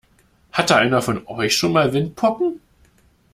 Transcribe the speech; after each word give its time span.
Hatte 0.51 0.77
einer 0.77 1.03
von 1.03 1.27
euch 1.27 1.55
schon 1.55 1.73
mal 1.73 1.93
Windpocken? 1.93 2.59